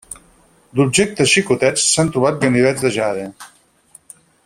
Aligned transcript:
D'objectes 0.79 1.33
xicotets 1.33 1.85
s'han 1.91 2.09
trobat 2.17 2.41
ganivets 2.47 2.87
de 2.87 2.93
jade. 2.99 3.27